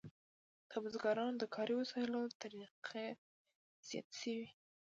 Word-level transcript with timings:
د 0.69 0.71
بزګرانو 0.83 1.39
د 1.41 1.43
کاري 1.55 1.73
وسایلو 1.81 2.21
طریقې 2.41 3.07
زیاتې 3.87 4.15
شوې. 4.21 4.47